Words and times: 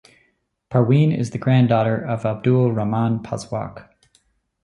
Parween 0.71 1.15
is 1.15 1.29
the 1.29 1.37
grand 1.37 1.69
daughter 1.69 1.95
of 1.95 2.25
Abdul 2.25 2.71
Rahman 2.71 3.19
Pazhwak. 3.19 3.87